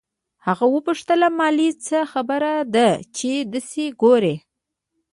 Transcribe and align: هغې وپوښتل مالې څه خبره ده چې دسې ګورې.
هغې 0.45 0.67
وپوښتل 0.75 1.21
مالې 1.37 1.69
څه 1.85 1.99
خبره 2.11 2.53
ده 2.75 2.89
چې 3.17 3.31
دسې 3.53 3.85
ګورې. 4.01 4.35